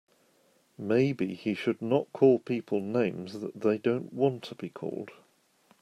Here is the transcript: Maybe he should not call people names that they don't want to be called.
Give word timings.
Maybe 0.79 1.35
he 1.35 1.53
should 1.53 1.79
not 1.79 2.11
call 2.11 2.39
people 2.39 2.79
names 2.81 3.39
that 3.39 3.53
they 3.61 3.77
don't 3.77 4.11
want 4.11 4.41
to 4.45 4.55
be 4.55 4.69
called. 4.69 5.11